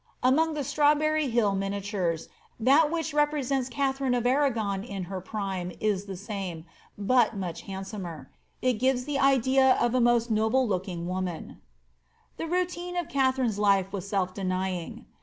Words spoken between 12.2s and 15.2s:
e roatine of Katharine's life was self denying.